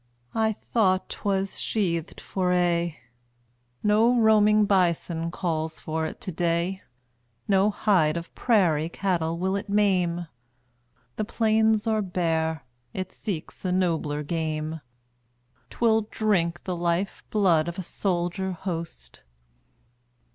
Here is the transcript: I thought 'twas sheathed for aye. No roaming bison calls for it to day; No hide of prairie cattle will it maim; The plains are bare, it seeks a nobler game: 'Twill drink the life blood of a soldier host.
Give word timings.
I 0.33 0.53
thought 0.53 1.09
'twas 1.09 1.59
sheathed 1.59 2.19
for 2.19 2.51
aye. 2.55 2.97
No 3.83 4.17
roaming 4.19 4.65
bison 4.65 5.29
calls 5.29 5.79
for 5.79 6.07
it 6.07 6.19
to 6.21 6.31
day; 6.31 6.81
No 7.47 7.69
hide 7.69 8.17
of 8.17 8.33
prairie 8.33 8.89
cattle 8.89 9.37
will 9.37 9.55
it 9.55 9.69
maim; 9.69 10.25
The 11.17 11.25
plains 11.25 11.85
are 11.85 12.01
bare, 12.01 12.65
it 12.95 13.11
seeks 13.11 13.63
a 13.63 13.71
nobler 13.71 14.23
game: 14.23 14.81
'Twill 15.69 16.07
drink 16.09 16.63
the 16.63 16.75
life 16.75 17.23
blood 17.29 17.67
of 17.67 17.77
a 17.77 17.83
soldier 17.83 18.53
host. 18.53 19.21